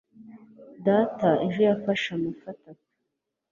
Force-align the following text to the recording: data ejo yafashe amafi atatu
data 0.85 1.29
ejo 1.45 1.59
yafashe 1.69 2.07
amafi 2.17 2.45
atatu 2.53 2.87